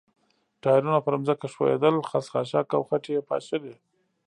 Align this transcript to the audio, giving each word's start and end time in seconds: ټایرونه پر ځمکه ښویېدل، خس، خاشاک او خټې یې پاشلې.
ټایرونه 0.61 0.99
پر 1.05 1.13
ځمکه 1.27 1.47
ښویېدل، 1.53 1.95
خس، 2.09 2.25
خاشاک 2.33 2.67
او 2.77 2.81
خټې 2.87 3.11
یې 3.17 3.21
پاشلې. 3.29 3.75